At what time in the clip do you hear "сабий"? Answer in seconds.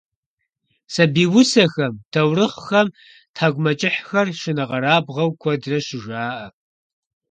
0.93-1.29